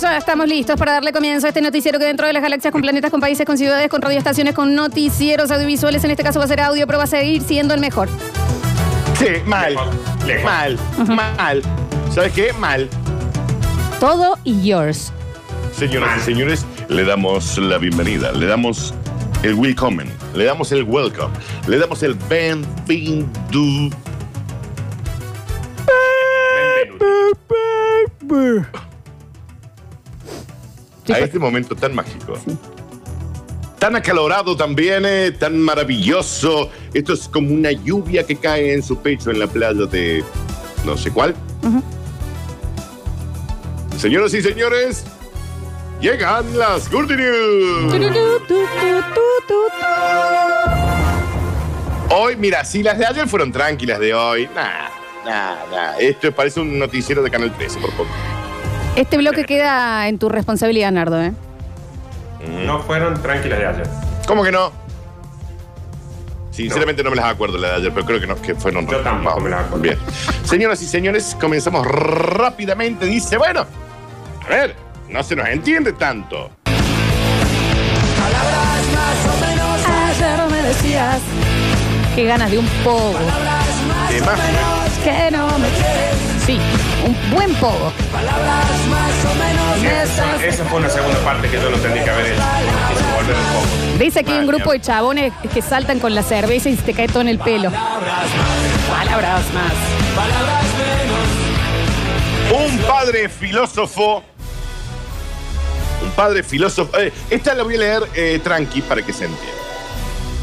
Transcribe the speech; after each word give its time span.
ya 0.00 0.16
estamos 0.16 0.48
listos 0.48 0.76
para 0.76 0.92
darle 0.92 1.12
comienzo 1.12 1.46
a 1.46 1.50
este 1.50 1.60
noticiero 1.60 1.98
que 1.98 2.06
dentro 2.06 2.26
de 2.26 2.32
las 2.32 2.42
galaxias, 2.42 2.72
con 2.72 2.80
planetas, 2.80 3.10
con 3.10 3.20
países, 3.20 3.44
con 3.44 3.58
ciudades, 3.58 3.88
con 3.88 4.00
radioestaciones, 4.00 4.54
con 4.54 4.74
noticieros 4.74 5.50
audiovisuales, 5.50 6.02
en 6.04 6.10
este 6.10 6.22
caso 6.22 6.38
va 6.38 6.46
a 6.46 6.48
ser 6.48 6.60
audio, 6.60 6.86
pero 6.86 6.98
va 6.98 7.04
a 7.04 7.06
seguir 7.06 7.42
siendo 7.42 7.74
el 7.74 7.80
mejor. 7.80 8.08
Sí, 9.18 9.26
mal. 9.44 9.76
Lejos. 10.26 10.44
Mal. 10.44 10.78
Mal. 11.06 11.62
¿Sabes 12.14 12.32
qué? 12.32 12.52
Mal. 12.54 12.88
Todo 13.98 14.38
y 14.44 14.62
yours. 14.62 15.12
Señoras 15.72 16.16
y 16.18 16.20
señores, 16.20 16.64
le 16.88 17.04
damos 17.04 17.58
la 17.58 17.78
bienvenida, 17.78 18.32
le 18.32 18.46
damos 18.46 18.94
el 19.42 19.54
welcome, 19.54 20.04
le 20.34 20.44
damos 20.44 20.72
el 20.72 20.84
welcome, 20.84 21.34
le 21.66 21.78
damos 21.78 22.02
el 22.02 22.16
A 31.12 31.18
este 31.18 31.38
momento 31.38 31.74
tan 31.74 31.94
mágico. 31.94 32.34
Tan 33.78 33.96
acalorado 33.96 34.56
también, 34.56 35.04
eh, 35.06 35.32
tan 35.32 35.58
maravilloso. 35.58 36.70
Esto 36.92 37.14
es 37.14 37.28
como 37.28 37.52
una 37.54 37.72
lluvia 37.72 38.24
que 38.24 38.36
cae 38.36 38.74
en 38.74 38.82
su 38.82 38.98
pecho 38.98 39.30
en 39.30 39.38
la 39.38 39.46
playa 39.46 39.86
de 39.86 40.22
no 40.84 40.96
sé 40.96 41.10
cuál. 41.10 41.34
Señoras 43.98 44.32
y 44.34 44.42
señores, 44.42 45.04
llegan 46.00 46.58
las 46.58 46.90
Good 46.90 47.10
News. 47.12 47.92
Hoy, 52.12 52.36
mira, 52.36 52.64
si 52.64 52.82
las 52.82 52.98
de 52.98 53.06
ayer 53.06 53.28
fueron 53.28 53.52
tranquilas 53.52 54.00
de 54.00 54.12
hoy, 54.12 54.48
nada, 54.54 54.90
nada, 55.24 55.66
nada. 55.70 55.98
Esto 55.98 56.32
parece 56.32 56.60
un 56.60 56.78
noticiero 56.78 57.22
de 57.22 57.30
Canal 57.30 57.54
13, 57.56 57.78
por 57.78 57.90
poco. 57.92 58.10
Este 58.96 59.16
bloque 59.16 59.44
queda 59.44 60.08
en 60.08 60.18
tu 60.18 60.28
responsabilidad, 60.28 60.90
Nardo, 60.92 61.22
¿eh? 61.22 61.32
No 62.64 62.80
fueron 62.82 63.20
tranquilas 63.22 63.58
de 63.58 63.66
ayer. 63.66 63.88
¿Cómo 64.26 64.42
que 64.42 64.52
no? 64.52 64.72
Sinceramente 66.50 67.02
no, 67.02 67.10
me 67.10 67.16
las 67.16 67.26
acuerdo 67.26 67.56
las 67.56 67.70
de 67.70 67.76
ayer, 67.76 67.92
pero 67.94 68.06
creo 68.06 68.20
que, 68.20 68.26
no, 68.26 68.40
que 68.40 68.54
fueron 68.54 68.86
Yo 68.86 69.00
tampoco 69.00 69.40
me 69.40 69.50
las 69.50 69.60
acuerdo. 69.60 69.82
Bien. 69.82 69.98
Señoras 70.44 70.82
y 70.82 70.86
señores, 70.86 71.36
comenzamos 71.40 71.86
rápidamente. 71.86 73.06
Dice, 73.06 73.36
bueno, 73.38 73.64
a 74.44 74.48
ver, 74.48 74.74
no 75.08 75.22
se 75.22 75.36
nos 75.36 75.48
entiende 75.48 75.92
tanto. 75.92 76.50
Ayer 79.86 80.50
me 80.50 80.62
decías 80.62 81.20
que 82.14 82.24
ganas 82.24 82.50
de 82.50 82.58
un 82.58 82.66
pogo. 82.84 83.18
De 84.10 84.20
más 84.20 84.38
o 84.38 84.42
menos. 84.42 84.98
Que 85.04 85.30
no 85.30 85.46
me 85.58 85.68
quieres. 85.68 86.16
Sí, 86.44 86.58
un 87.04 87.30
buen 87.30 87.54
pogo. 87.54 87.92
Esa, 90.02 90.44
esa 90.44 90.64
fue 90.64 90.78
una 90.80 90.90
segunda 90.90 91.18
parte 91.20 91.48
que 91.48 91.56
yo 91.56 91.70
no 91.70 91.76
tendría 91.78 92.04
que 92.04 92.10
haber 92.10 92.26
hecho. 92.26 92.42
Quise 92.88 93.04
volver 93.16 93.36
un 93.36 93.44
poco. 93.54 93.66
Dice 93.98 94.24
que 94.24 94.32
hay 94.32 94.38
un 94.38 94.46
grupo 94.46 94.72
de 94.72 94.80
chabones 94.80 95.32
que 95.52 95.62
saltan 95.62 95.98
con 95.98 96.14
la 96.14 96.22
cerveza 96.22 96.68
y 96.68 96.76
se 96.76 96.82
te 96.82 96.94
cae 96.94 97.08
todo 97.08 97.20
en 97.20 97.28
el 97.28 97.38
pelo. 97.38 97.70
Palabras 98.88 99.42
más. 99.52 99.72
Un 102.52 102.78
padre 102.78 103.28
filósofo. 103.28 104.22
Un 106.02 106.10
padre 106.12 106.42
filósofo. 106.42 106.98
eh, 106.98 107.12
esta 107.30 107.54
la 107.54 107.62
voy 107.62 107.76
a 107.76 107.78
leer 107.78 108.02
eh, 108.14 108.40
tranqui 108.42 108.80
para 108.82 109.02
que 109.02 109.12
se 109.12 109.26
entienda. 109.26 109.54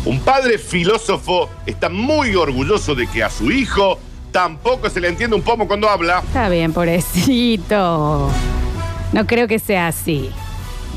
Un 0.06 0.20
padre 0.22 0.58
filósofo 0.58 1.50
está 1.66 1.90
muy 1.90 2.36
orgulloso 2.36 2.96
de 2.96 3.08
que 3.08 3.24
a 3.24 3.30
su 3.30 3.52
hijo 3.52 4.00
tampoco 4.38 4.88
se 4.88 5.02
le 5.02 5.08
entiende 5.08 5.36
un 5.36 5.42
pomo 5.42 5.68
cuando 5.68 5.90
habla. 5.90 6.20
Está 6.20 6.48
bien, 6.48 6.72
pobrecito. 6.72 8.30
No 9.12 9.26
creo 9.26 9.48
que 9.48 9.58
sea 9.58 9.88
así. 9.88 10.30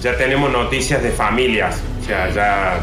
Ya 0.03 0.15
tenemos 0.15 0.53
noticias 0.53 1.03
de 1.03 1.11
familias. 1.11 1.79
O 2.03 2.05
sea, 2.05 2.29
ya. 2.29 2.79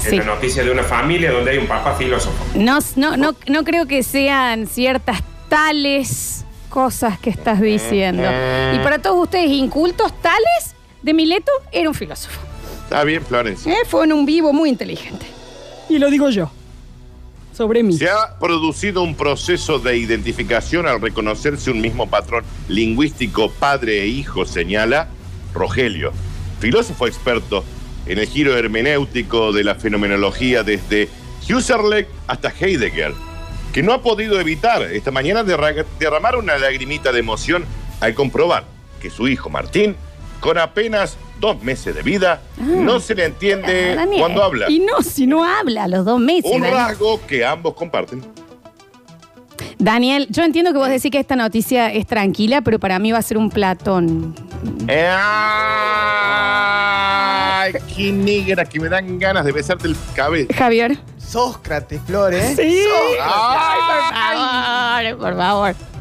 Sí. 0.00 0.16
Es 0.16 0.26
la 0.26 0.34
noticia 0.34 0.64
de 0.64 0.70
una 0.70 0.82
familia 0.82 1.30
donde 1.30 1.50
hay 1.50 1.58
un 1.58 1.66
papá 1.66 1.94
filósofo. 1.94 2.42
No, 2.54 2.78
no, 2.96 3.18
no, 3.18 3.36
no 3.46 3.64
creo 3.64 3.84
que 3.84 4.02
sean 4.02 4.66
ciertas 4.66 5.22
tales 5.50 6.46
cosas 6.70 7.18
que 7.18 7.28
estás 7.28 7.60
diciendo. 7.60 8.22
Y 8.74 8.78
para 8.78 8.98
todos 8.98 9.24
ustedes 9.24 9.50
incultos, 9.50 10.10
tales 10.22 10.74
de 11.02 11.12
Mileto 11.12 11.52
era 11.70 11.86
un 11.90 11.94
filósofo. 11.94 12.40
Está 12.84 13.04
bien, 13.04 13.22
Florencia. 13.22 13.74
Eh, 13.74 13.84
Fue 13.86 14.06
en 14.06 14.14
un 14.14 14.24
vivo 14.24 14.54
muy 14.54 14.70
inteligente. 14.70 15.26
Y 15.90 15.98
lo 15.98 16.08
digo 16.08 16.30
yo. 16.30 16.50
Sobre 17.56 17.82
mí. 17.82 17.96
Se 17.96 18.08
ha 18.10 18.36
producido 18.38 19.02
un 19.02 19.14
proceso 19.14 19.78
de 19.78 19.96
identificación 19.96 20.86
al 20.88 21.00
reconocerse 21.00 21.70
un 21.70 21.80
mismo 21.80 22.10
patrón 22.10 22.44
lingüístico 22.68 23.50
padre 23.50 24.02
e 24.02 24.06
hijo, 24.08 24.44
señala 24.44 25.08
Rogelio, 25.54 26.12
filósofo 26.60 27.06
experto 27.06 27.64
en 28.06 28.18
el 28.18 28.26
giro 28.26 28.56
hermenéutico 28.58 29.52
de 29.52 29.62
la 29.64 29.76
fenomenología 29.76 30.62
desde 30.64 31.08
Husserl 31.48 32.06
hasta 32.26 32.52
Heidegger, 32.58 33.14
que 33.72 33.82
no 33.82 33.92
ha 33.92 34.02
podido 34.02 34.40
evitar 34.40 34.82
esta 34.82 35.10
mañana 35.12 35.44
derra- 35.44 35.86
derramar 35.98 36.36
una 36.36 36.58
lagrimita 36.58 37.12
de 37.12 37.20
emoción 37.20 37.64
al 38.00 38.14
comprobar 38.14 38.64
que 39.00 39.10
su 39.10 39.28
hijo 39.28 39.48
Martín, 39.48 39.94
con 40.40 40.58
apenas 40.58 41.16
dos 41.44 41.62
meses 41.62 41.94
de 41.94 42.02
vida, 42.02 42.40
no 42.58 42.98
se 43.00 43.14
le 43.14 43.26
entiende 43.26 43.92
Ah, 43.92 43.96
Daniel. 43.96 44.20
cuando 44.20 44.42
habla. 44.42 44.70
Y 44.70 44.78
no, 44.80 45.02
si 45.02 45.26
no 45.26 45.44
habla 45.44 45.84
a 45.84 45.88
los 45.88 46.04
dos 46.06 46.18
meses. 46.18 46.50
Un 46.50 46.62
Daniel. 46.62 46.78
rasgo 46.78 47.20
que 47.26 47.44
ambos 47.44 47.74
comparten. 47.74 48.22
Daniel, 49.78 50.26
yo 50.30 50.42
entiendo 50.42 50.72
que 50.72 50.78
vos 50.78 50.88
decís 50.88 51.10
que 51.10 51.18
esta 51.18 51.36
noticia 51.36 51.92
es 51.92 52.06
tranquila, 52.06 52.62
pero 52.62 52.78
para 52.80 52.98
mí 52.98 53.12
va 53.12 53.18
a 53.18 53.22
ser 53.22 53.36
un 53.36 53.50
platón. 53.50 54.34
¡Ay, 56.46 57.72
qué 57.94 58.10
negra 58.12 58.64
que 58.64 58.80
me 58.80 58.88
dan 58.88 59.18
ganas 59.18 59.44
de 59.44 59.52
besarte 59.52 59.86
el 59.88 59.96
cabello! 60.14 60.48
Javier. 60.56 60.98
Sócrates, 61.18 62.00
Flores. 62.06 62.56
Sí. 62.56 62.84
¡Ay! 63.20 65.06
Ay, 65.06 65.14
por 65.14 65.34
favor, 65.36 65.74
por 65.74 65.74
favor. 65.74 65.93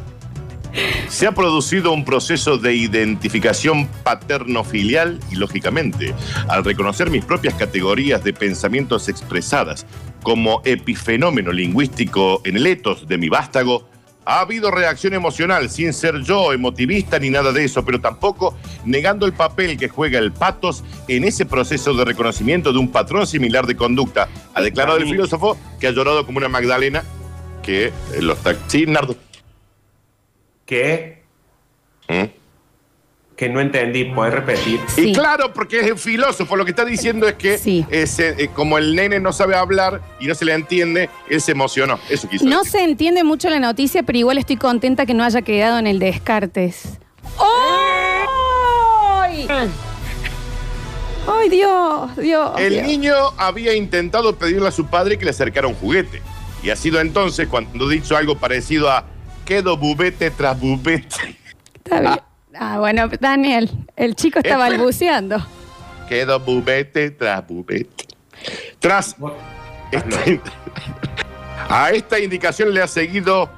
Se 1.08 1.28
ha 1.28 1.32
producido 1.34 1.92
un 1.92 2.06
proceso 2.06 2.58
de 2.58 2.74
identificación 2.74 3.88
paterno-filial 4.04 5.20
y, 5.32 5.36
lógicamente, 5.36 6.14
al 6.48 6.64
reconocer 6.64 7.10
mis 7.10 7.24
propias 7.24 7.54
categorías 7.54 8.24
de 8.24 8.34
pensamientos 8.34 9.10
expresadas 9.10 9.86
como 10.24 10.62
epifenómeno 10.66 11.52
lingüístico 11.52 12.42
en 12.46 12.58
el 12.58 12.66
etos 12.66 13.08
de 13.08 13.18
mi 13.18 13.30
vástago, 13.30 13.88
ha 14.26 14.40
habido 14.40 14.72
reacción 14.72 15.14
emocional, 15.14 15.70
sin 15.70 15.94
ser 15.94 16.22
yo 16.24 16.54
emotivista 16.54 17.20
ni 17.20 17.30
nada 17.30 17.52
de 17.52 17.66
eso, 17.66 17.84
pero 17.84 18.00
tampoco 18.00 18.58
negando 18.86 19.26
el 19.26 19.34
papel 19.34 19.78
que 19.78 19.90
juega 19.90 20.18
el 20.20 20.32
patos 20.32 20.84
en 21.08 21.26
ese 21.26 21.46
proceso 21.46 21.94
de 21.94 22.06
reconocimiento 22.06 22.72
de 22.72 22.80
un 22.80 22.90
patrón 22.90 23.28
similar 23.28 23.68
de 23.68 23.76
conducta, 23.76 24.30
ha 24.54 24.62
declarado 24.62 24.98
el 24.98 25.06
filósofo 25.06 25.58
que 25.80 25.88
ha 25.88 25.92
llorado 25.92 26.26
como 26.26 26.38
una 26.38 26.48
Magdalena 26.48 27.04
que 27.62 27.92
los 28.20 28.38
taxis... 28.40 28.64
Sí, 28.68 28.86
Nardo. 28.86 29.16
Que, 30.66 31.24
¿Mm? 32.08 32.24
que 33.36 33.50
no 33.50 33.60
entendí. 33.60 34.06
¿Puedes 34.06 34.34
repetir? 34.34 34.80
Sí. 34.88 35.10
Y 35.10 35.14
claro, 35.14 35.54
porque 35.54 35.80
es 35.82 35.88
el 35.88 35.98
filósofo, 35.98 36.56
lo 36.56 36.66
que 36.66 36.72
está 36.72 36.86
diciendo 36.86 37.28
es 37.28 37.34
que 37.36 37.58
Sí. 37.58 37.86
ese, 37.90 38.30
eh, 38.44 38.50
como 38.54 38.78
el 38.78 38.96
nene 38.96 39.20
no 39.20 39.34
sabe 39.34 39.56
hablar 39.56 40.02
y 40.20 40.28
no 40.28 40.36
se 40.36 40.46
le 40.46 40.54
entiende, 40.54 41.10
él 41.30 41.42
se 41.42 41.52
emocionó. 41.52 42.00
Eso 42.10 42.30
quiso 42.30 42.46
No 42.46 42.60
decir. 42.60 42.72
se 42.72 42.84
entiende 42.84 43.24
mucho 43.24 43.50
la 43.50 43.60
noticia, 43.60 44.04
pero 44.04 44.18
igual 44.20 44.38
estoy 44.38 44.58
contenta 44.58 45.06
que 45.06 45.14
no 45.14 45.24
haya 45.24 45.42
quedado 45.42 45.80
en 45.80 45.88
el 45.88 46.00
Descartes. 46.00 47.00
¡Ay! 47.40 49.48
¡Ay, 51.28 51.50
Dios! 51.50 52.16
Dios. 52.18 52.52
El 52.60 52.74
Dios. 52.74 52.88
niño 52.88 53.14
había 53.38 53.74
intentado 53.74 54.36
pedirle 54.36 54.68
a 54.68 54.72
su 54.72 54.86
padre 54.88 55.18
que 55.18 55.26
le 55.26 55.32
acercara 55.32 55.68
un 55.68 55.74
juguete. 55.76 56.22
Y 56.62 56.70
ha 56.70 56.76
sido 56.76 57.00
entonces 57.02 57.48
cuando 57.48 57.88
dicho 57.90 58.16
algo 58.16 58.38
parecido 58.38 58.90
a 58.92 59.06
quedo 59.46 59.78
bubete 59.78 60.32
tras 60.32 60.60
bubete. 60.60 61.38
Está 61.76 62.00
bien. 62.00 62.20
Ah, 62.60 62.80
bueno, 62.80 63.08
Daniel, 63.20 63.70
el 63.96 64.16
chico 64.16 64.40
está 64.40 64.52
Espera. 64.52 64.70
balbuceando. 64.70 65.46
Quedo 66.08 66.40
bubete 66.40 67.12
tras 67.12 67.46
bubete. 67.48 68.06
Tras 68.80 69.16
este- 69.92 70.42
a 71.70 71.92
esta 71.92 72.20
indicación 72.20 72.74
le 72.74 72.82
ha 72.82 72.88
seguido 72.88 73.50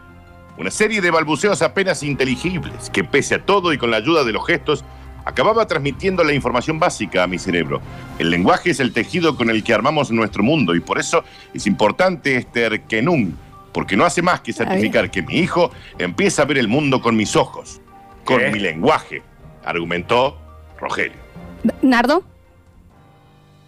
una 0.57 0.71
serie 0.71 1.01
de 1.01 1.11
balbuceos 1.11 1.61
apenas 1.61 2.01
inteligibles 2.03 2.89
que 2.89 3.03
pese 3.03 3.35
a 3.35 3.45
todo 3.45 3.73
y 3.73 3.77
con 3.77 3.91
la 3.91 3.97
ayuda 3.97 4.23
de 4.23 4.31
los 4.31 4.45
gestos 4.47 4.85
acababa 5.25 5.65
transmitiendo 5.67 6.23
la 6.23 6.33
información 6.33 6.79
básica 6.79 7.23
a 7.23 7.27
mi 7.27 7.39
cerebro. 7.39 7.81
El 8.19 8.29
lenguaje 8.29 8.69
es 8.69 8.79
el 8.79 8.93
tejido 8.93 9.35
con 9.35 9.49
el 9.49 9.63
que 9.63 9.73
armamos 9.73 10.11
nuestro 10.11 10.43
mundo 10.43 10.75
y 10.75 10.79
por 10.79 10.99
eso 10.99 11.23
es 11.53 11.65
importante 11.67 12.35
este 12.37 12.61
Erkenum, 12.63 13.33
porque 13.75 13.97
no 13.97 14.05
hace 14.05 14.21
más 14.21 14.39
que 14.39 14.53
certificar 14.53 15.11
que 15.11 15.21
mi 15.21 15.35
hijo 15.35 15.69
empieza 15.99 16.43
a 16.43 16.45
ver 16.45 16.57
el 16.59 16.69
mundo 16.69 17.01
con 17.01 17.17
mis 17.17 17.35
ojos, 17.35 17.81
con 18.23 18.39
¿Qué? 18.39 18.49
mi 18.49 18.59
lenguaje, 18.59 19.21
argumentó 19.65 20.37
Rogelio. 20.79 21.17
¿Nardo? 21.81 22.23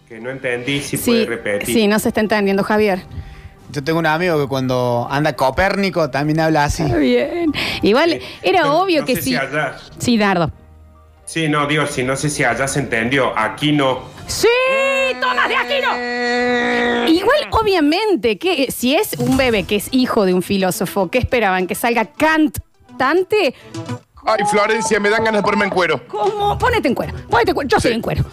Que 0.08 0.22
no 0.22 0.30
entendí 0.30 0.80
si 0.80 0.96
puede 0.96 1.24
Sí, 1.24 1.26
repetir. 1.26 1.76
sí, 1.76 1.88
no 1.90 2.00
se 2.00 2.08
está 2.08 2.22
entendiendo, 2.22 2.64
Javier. 2.64 3.02
Yo 3.74 3.84
tengo 3.84 4.00
un 4.00 4.06
amigo 4.06 4.40
que 4.42 4.48
cuando 4.48 5.06
anda 5.12 5.34
Copérnico 5.36 6.10
también 6.10 6.40
habla 6.40 6.64
así. 6.64 6.84
Está 6.84 6.96
bien. 7.00 7.52
Igual 7.82 8.14
Eh, 8.14 8.22
era 8.44 8.62
pero 8.62 8.78
obvio 8.78 9.02
no 9.02 9.06
que 9.06 9.16
sé 9.18 9.22
sí. 9.24 9.30
si 9.32 9.36
allá- 9.36 9.76
Sí, 9.98 10.16
Nardo. 10.16 10.52
sí, 11.26 11.50
no, 11.50 11.68
digo, 11.68 11.86
si 11.86 12.04
no 12.04 12.16
sé 12.16 12.30
si 12.30 12.46
allá 12.46 12.66
se 12.70 12.80
entendió. 12.80 13.38
Aquí 13.38 13.74
no. 13.74 14.04
¡Sí! 14.26 14.48
¡Tomás 15.16 15.48
de 15.50 15.56
Aquino! 15.56 17.08
Igual, 17.08 17.48
obviamente, 17.52 18.38
que 18.38 18.72
si 18.72 18.96
es 18.96 19.14
un 19.18 19.38
bebé 19.38 19.64
que 19.64 19.76
es 19.78 19.88
hijo 19.92 20.26
de 20.26 20.34
un 20.34 20.42
filósofo, 20.42 21.10
¿qué 21.10 21.18
esperaban? 21.20 21.68
¿Que 21.68 21.76
salga 21.76 22.06
cantante? 22.06 23.54
Ay, 24.26 24.44
Florencia, 24.50 25.00
me 25.00 25.10
dan 25.10 25.24
ganas 25.24 25.40
de 25.40 25.44
ponerme 25.44 25.66
en 25.66 25.72
cuero. 25.72 26.06
¿Cómo? 26.08 26.58
Ponete 26.58 26.88
en 26.88 26.96
cuero. 26.96 27.14
Ponete 27.30 27.52
en 27.52 27.56
cuero. 27.56 27.68
Yo 27.70 27.78
estoy 27.78 27.92
Sí. 27.92 27.96
en 27.96 28.02
cuero. 28.02 28.26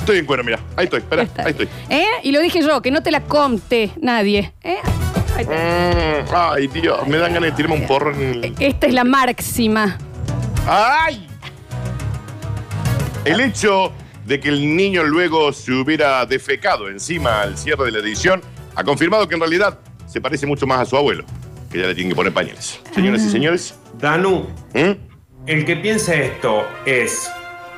Estoy 0.00 0.18
en 0.18 0.26
cuero, 0.26 0.42
mira. 0.42 0.58
Ahí 0.76 0.84
estoy, 0.84 1.00
espera, 1.00 1.22
Está 1.22 1.42
ahí 1.44 1.52
bien. 1.52 1.68
estoy. 1.68 1.96
¿Eh? 1.96 2.06
Y 2.24 2.32
lo 2.32 2.40
dije 2.40 2.60
yo, 2.62 2.80
que 2.82 2.90
no 2.90 3.02
te 3.02 3.10
la 3.10 3.20
conte 3.22 3.90
nadie. 4.00 4.52
¿Eh? 4.64 4.78
Ahí 5.36 5.42
está. 5.42 5.54
Mm, 5.54 6.34
ay, 6.34 6.66
Dios, 6.68 7.06
me 7.06 7.18
dan 7.18 7.34
ganas 7.34 7.50
de 7.50 7.56
tirarme 7.56 7.76
un 7.76 7.86
porro 7.86 8.12
en 8.14 8.20
el... 8.44 8.54
Esta 8.58 8.86
es 8.86 8.94
la 8.94 9.04
máxima. 9.04 9.96
¡Ay! 10.66 11.26
El 13.24 13.40
hecho 13.40 13.92
de 14.28 14.38
que 14.38 14.50
el 14.50 14.76
niño 14.76 15.02
luego 15.04 15.52
se 15.54 15.72
hubiera 15.72 16.24
defecado 16.26 16.88
encima 16.88 17.40
al 17.40 17.56
cierre 17.56 17.86
de 17.86 17.92
la 17.92 17.98
edición 18.00 18.42
ha 18.76 18.84
confirmado 18.84 19.26
que 19.26 19.34
en 19.34 19.40
realidad 19.40 19.78
se 20.06 20.20
parece 20.20 20.46
mucho 20.46 20.66
más 20.66 20.80
a 20.80 20.84
su 20.84 20.96
abuelo, 20.96 21.24
que 21.72 21.78
ya 21.80 21.86
le 21.86 21.94
tienen 21.94 22.10
que 22.10 22.14
poner 22.16 22.32
pañales. 22.32 22.78
Señoras 22.94 23.22
y 23.22 23.30
señores, 23.30 23.74
Danu, 23.98 24.46
¿Mm? 24.74 24.92
el 25.46 25.64
que 25.64 25.76
piensa 25.76 26.14
esto 26.14 26.66
es 26.84 27.30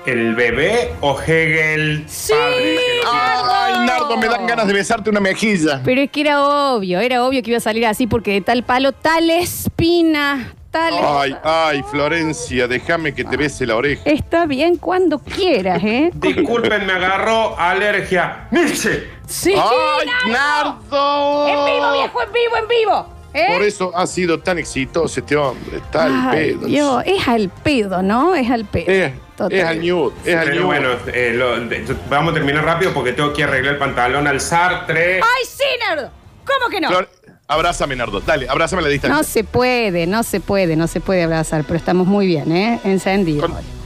el 0.06 0.34
bebé 0.34 0.92
o 1.00 1.16
Hegel 1.20 2.04
Sí. 2.08 2.32
padre. 2.32 2.56
que 2.56 2.74
lo 2.74 2.80
piensa? 2.80 3.66
¡Ay, 3.66 3.86
Nardo, 3.86 4.16
me 4.16 4.26
dan 4.26 4.46
ganas 4.46 4.66
de 4.66 4.72
besarte 4.72 5.08
una 5.08 5.20
mejilla! 5.20 5.80
Pero 5.84 6.00
es 6.00 6.10
que 6.10 6.20
era 6.22 6.42
obvio, 6.42 6.98
era 7.00 7.24
obvio 7.24 7.42
que 7.44 7.50
iba 7.50 7.58
a 7.58 7.60
salir 7.60 7.86
así 7.86 8.06
porque 8.08 8.32
de 8.32 8.40
tal 8.40 8.64
palo, 8.64 8.90
tal 8.92 9.30
espina, 9.30 10.54
Ay, 10.72 11.36
ay, 11.42 11.82
Florencia, 11.90 12.68
déjame 12.68 13.12
que 13.12 13.24
te 13.24 13.36
bese 13.36 13.66
la 13.66 13.74
oreja. 13.76 14.02
Está 14.04 14.46
bien 14.46 14.76
cuando 14.76 15.18
quieras, 15.18 15.82
¿eh? 15.82 16.10
Disculpen, 16.14 16.86
me 16.86 16.92
agarró 16.92 17.58
alergia. 17.58 18.46
¡Nietzsche! 18.52 19.08
Sí. 19.26 19.52
¡Ay, 19.56 20.08
Nardo! 20.30 21.48
En 21.48 21.64
vivo, 21.74 21.92
viejo, 21.92 22.22
en 22.22 22.32
vivo, 22.32 22.56
en 22.56 22.68
vivo. 22.68 23.14
¿Eh? 23.32 23.46
Por 23.52 23.62
eso 23.62 23.92
ha 23.96 24.06
sido 24.06 24.40
tan 24.40 24.58
exitoso 24.58 25.20
este 25.20 25.36
hombre. 25.36 25.76
Está 25.78 26.04
al 26.04 26.28
Ay, 26.30 26.54
pedo. 26.54 26.66
Dios, 26.66 27.02
es 27.06 27.28
al 27.28 27.48
pedo, 27.48 28.02
¿no? 28.02 28.34
Es 28.34 28.50
al 28.50 28.64
pedo. 28.64 28.90
Es, 28.90 29.12
Total. 29.36 29.52
es 29.58 29.64
al 29.64 29.78
nude, 29.86 30.14
es 30.24 30.36
al 30.36 30.44
Pero 30.50 30.56
nude. 30.56 30.64
bueno, 30.66 30.88
eh, 31.14 31.32
lo- 31.34 31.60
de- 31.60 31.96
vamos 32.08 32.32
a 32.32 32.34
terminar 32.34 32.64
rápido 32.64 32.92
porque 32.92 33.12
tengo 33.12 33.32
que 33.32 33.44
arreglar 33.44 33.74
el 33.74 33.78
pantalón, 33.78 34.26
alzar 34.26 34.84
tres. 34.86 35.22
¡Ay, 35.22 35.44
sí, 35.48 35.64
Nardo! 35.88 36.10
¿Cómo 36.44 36.68
que 36.70 36.80
no? 36.80 36.88
Flor, 36.88 37.08
abrázame, 37.50 37.96
Nardo. 37.96 38.20
Dale, 38.20 38.48
abrázame 38.48 38.80
a 38.80 38.84
la 38.84 38.88
distancia. 38.88 39.16
No 39.16 39.22
se 39.24 39.44
puede, 39.44 40.06
no 40.06 40.22
se 40.22 40.40
puede, 40.40 40.76
no 40.76 40.86
se 40.86 41.00
puede 41.00 41.22
abrazar, 41.24 41.64
pero 41.64 41.76
estamos 41.76 42.06
muy 42.06 42.26
bien, 42.26 42.50
¿eh? 42.52 42.80
Encendidos. 42.84 43.50
Con- 43.50 43.80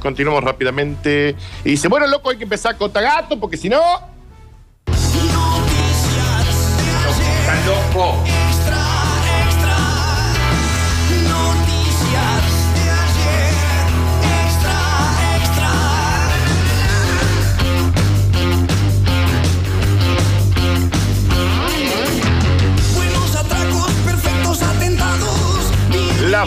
Continuamos 0.00 0.44
rápidamente. 0.44 1.34
Y 1.64 1.70
dice, 1.70 1.88
bueno, 1.88 2.06
loco, 2.06 2.30
hay 2.30 2.36
que 2.36 2.44
empezar 2.44 2.76
con 2.76 2.92
Tagato, 2.92 3.40
porque 3.40 3.56
si 3.56 3.68
no... 3.68 3.80
Está 7.40 7.54
loco. 7.66 8.16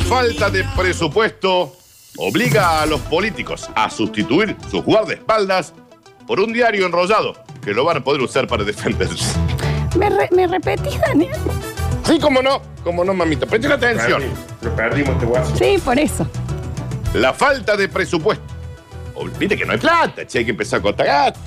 Falta 0.10 0.50
de 0.50 0.64
presupuesto 0.76 1.78
obliga 2.18 2.82
a 2.82 2.88
los 2.88 3.00
políticos 3.02 3.70
a 3.76 3.92
sustituir 3.92 4.56
sus 4.72 4.84
guardaespaldas 4.84 5.72
por 6.26 6.40
un 6.40 6.52
diario 6.52 6.88
enrollado 6.88 7.36
que 7.64 7.76
lo 7.76 7.86
van 7.86 7.98
a 7.98 8.04
poder 8.04 8.20
usar 8.22 8.48
para 8.48 8.64
defenderse. 8.64 9.38
¿Me, 9.96 10.10
re- 10.10 10.30
me 10.32 10.48
repetís, 10.48 11.00
Daniel? 11.00 11.36
Sí, 12.06 12.18
cómo 12.20 12.42
no, 12.42 12.60
cómo 12.84 13.04
no, 13.04 13.14
mamita. 13.14 13.46
Presten 13.46 13.72
atención. 13.72 14.24
Lo 14.62 14.76
perdimos 14.76 15.14
este 15.14 15.26
guaso. 15.28 15.56
Sí, 15.56 15.78
por 15.86 16.00
eso. 16.00 16.28
La 17.14 17.32
falta 17.32 17.78
de 17.78 17.88
presupuesto. 17.88 18.44
Viste 19.38 19.56
que 19.58 19.66
no 19.66 19.74
hay 19.74 19.78
plata, 19.80 20.26
che, 20.26 20.40
hay 20.40 20.46
que 20.46 20.52
empezar 20.52 20.82
con 20.82 20.96
Tagato. 20.96 21.40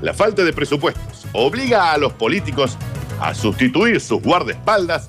La 0.00 0.14
falta 0.14 0.42
de 0.42 0.54
presupuestos 0.54 1.26
obliga 1.34 1.92
a 1.92 1.98
los 1.98 2.14
políticos 2.14 2.78
a 3.20 3.34
sustituir 3.34 4.00
sus 4.00 4.22
guardaespaldas 4.22 5.06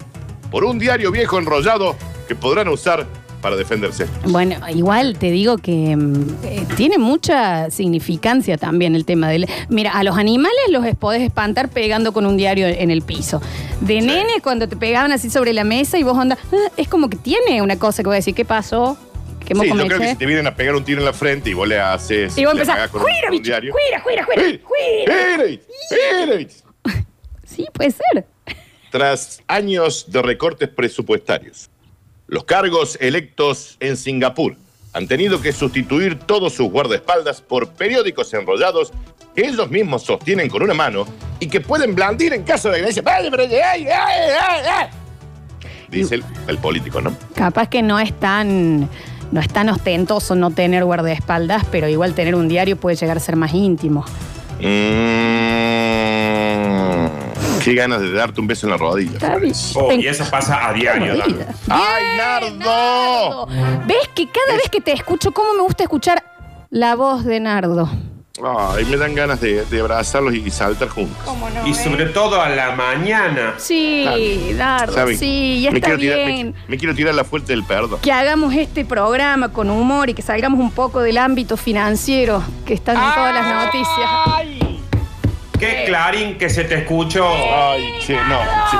por 0.51 0.66
un 0.66 0.77
diario 0.77 1.10
viejo 1.12 1.38
enrollado 1.39 1.95
que 2.27 2.36
podrán 2.36 2.68
usar 2.68 3.06
para 3.42 3.56
defenderse. 3.57 4.07
Bueno, 4.25 4.56
igual 4.74 5.18
te 5.19 5.30
digo 5.30 5.57
que 5.60 5.95
mm, 5.95 6.30
eh, 6.44 6.66
tiene 6.75 6.98
mucha 6.98 7.69
significancia 7.69 8.57
también 8.57 8.95
el 8.95 9.06
tema 9.06 9.30
del... 9.30 9.48
Mira, 9.69 9.92
a 9.92 10.04
los 10.04 10.18
animales 10.18 10.56
los 10.72 10.83
podés 10.95 11.22
espantar 11.22 11.69
pegando 11.69 12.12
con 12.12 12.25
un 12.25 12.38
diario 12.38 12.66
en 12.66 12.89
el 12.89 13.04
piso. 13.04 13.42
De 13.81 14.01
nene, 14.01 14.42
cuando 14.42 14.68
te 14.68 14.75
pegaban 14.75 15.12
así 15.12 15.30
sobre 15.30 15.54
la 15.54 15.63
mesa 15.63 16.00
y 16.00 16.04
vos 16.04 16.18
onda, 16.18 16.38
"Ah", 16.51 16.72
es 16.75 16.88
como 16.88 17.07
que 17.10 17.18
tiene 17.18 17.62
una 17.62 17.77
cosa 17.77 18.01
que 18.01 18.07
voy 18.07 18.16
a 18.16 18.18
decir, 18.18 18.33
¿qué 18.33 18.45
pasó? 18.45 18.98
¿Qué 19.45 19.54
Sí, 19.54 19.68
yo 19.68 19.86
creo 19.86 20.00
que 20.00 20.07
si 20.07 20.16
te 20.16 20.25
vienen 20.25 20.48
a 20.48 20.56
pegar 20.56 20.74
un 20.75 20.83
tiro 20.83 21.00
en 21.01 21.06
la 21.06 21.13
frente 21.13 21.51
y 21.51 21.54
vos 21.54 21.68
le 21.68 21.80
haces. 21.80 22.36
Y 22.36 22.45
vos 22.45 22.54
empezás, 22.54 22.89
con 22.89 23.01
¡Juira, 23.01 23.27
un 23.27 23.31
bicho! 23.31 23.44
diario. 23.44 23.72
¡Juira, 23.74 24.01
juira, 24.01 24.25
juira! 24.25 25.60
Sí, 27.44 27.68
puede 27.72 27.92
ser. 27.92 28.25
Tras 28.92 29.42
años 29.48 30.06
de 30.10 30.22
recortes 30.24 30.68
presupuestarios, 30.69 31.69
los 32.27 32.44
cargos 32.45 32.98
electos 33.01 33.77
en 33.80 33.98
Singapur 33.98 34.56
han 34.94 35.07
tenido 35.07 35.42
que 35.42 35.51
sustituir 35.51 36.18
todos 36.19 36.54
sus 36.54 36.69
guardaespaldas 36.69 37.42
por 37.42 37.69
periódicos 37.69 38.33
enrollados 38.33 38.92
que 39.36 39.45
ellos 39.45 39.69
mismos 39.69 40.04
sostienen 40.04 40.50
con 40.50 40.63
una 40.63 40.74
mano 40.74 41.06
y 41.39 41.48
que 41.48 41.60
pueden 41.62 41.94
blandir 41.94 42.34
en 42.34 42.44
caso 42.44 42.70
de 42.70 42.77
agresión. 42.77 43.05
¡Ay, 43.08 43.27
pero- 43.29 43.44
ay, 43.44 43.60
ay, 43.62 43.86
ay, 43.88 44.62
ay! 44.72 44.88
Dice 45.91 46.15
el, 46.15 46.24
el 46.48 46.58
político, 46.58 47.01
¿no? 47.01 47.15
Capaz 47.36 47.67
que 47.70 47.82
no 47.82 48.00
es 48.00 48.17
tan... 48.20 48.89
No 49.32 49.41
es 49.41 49.48
tan 49.50 49.70
ostentoso 49.70 50.36
no 50.36 50.51
tener 50.51 50.86
guardaespaldas, 50.86 51.65
pero 51.72 51.89
igual 51.89 52.13
tener 52.13 52.36
un 52.36 52.48
diario 52.48 52.77
puede 52.77 52.96
llegar 52.96 53.17
a 53.17 53.20
ser 53.20 53.36
más 53.36 53.53
íntimo. 53.55 54.05
Mm, 54.62 54.63
qué 57.65 57.74
ganas 57.75 58.00
de 58.01 58.12
darte 58.13 58.39
un 58.39 58.48
beso 58.48 58.67
en 58.67 58.72
la 58.72 58.77
rodilla. 58.77 59.17
Oh, 59.75 59.91
y 59.91 60.07
eso 60.07 60.24
pasa 60.29 60.67
a 60.69 60.74
diario. 60.74 61.15
Vida. 61.25 61.48
¡Ay, 61.69 62.03
Nardo! 62.17 63.48
¿Ves 63.86 64.07
que 64.15 64.27
cada 64.29 64.55
vez 64.57 64.69
que 64.72 64.81
te 64.81 64.91
escucho, 64.93 65.31
cómo 65.31 65.53
me 65.53 65.63
gusta 65.63 65.84
escuchar 65.84 66.24
la 66.69 66.95
voz 66.95 67.25
de 67.25 67.39
Nardo? 67.39 67.89
Ay, 68.45 68.84
me 68.86 68.98
dan 68.98 69.15
ganas 69.15 69.39
de, 69.39 69.63
de 69.65 69.79
abrazarlos 69.79 70.34
y 70.36 70.51
saltar 70.51 70.89
juntos. 70.89 71.17
¿Cómo 71.24 71.50
no? 71.50 71.65
Y 71.65 71.74
sobre 71.74 72.07
todo 72.07 72.41
a 72.41 72.50
la 72.50 72.75
mañana. 72.75 73.53
Sí, 73.57 74.51
Nardo, 74.55 74.91
¿Saben? 74.93 75.17
sí, 75.17 75.62
ya 75.62 75.72
me 75.72 75.77
está 75.79 75.95
quiero 75.95 76.01
tirar- 76.01 76.27
bien. 76.27 76.48
me, 76.48 76.67
me 76.67 76.77
quiero 76.77 76.93
tirar 76.93 77.15
la 77.15 77.24
fuerte 77.24 77.53
del 77.53 77.63
perdón. 77.63 78.00
Que 78.01 78.12
hagamos 78.12 78.53
este 78.53 78.84
programa 78.84 79.53
con 79.53 79.69
humor 79.69 80.10
y 80.10 80.13
que 80.13 80.22
salgamos 80.22 80.60
un 80.60 80.72
poco 80.72 81.00
del 81.01 81.17
ámbito 81.17 81.55
financiero 81.55 82.43
que 82.65 82.74
están 82.74 82.98
en 82.98 83.13
todas 83.15 83.34
las 83.34 83.65
noticias. 83.65 84.10
Qué 85.65 85.86
clarín 85.86 86.38
que 86.38 86.48
se 86.48 86.63
te 86.63 86.75
escuchó. 86.75 87.27
Ay, 87.27 87.95
che, 88.00 88.13
no. 88.13 88.39
che. 88.69 88.77